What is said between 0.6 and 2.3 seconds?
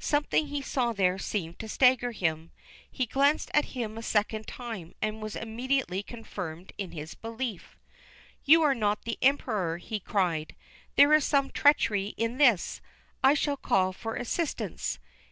saw there seemed to stagger